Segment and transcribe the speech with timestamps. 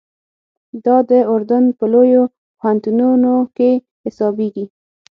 [0.85, 2.23] دا د اردن په لویو
[2.57, 3.69] پوهنتونو کې
[4.03, 4.65] حسابېږي.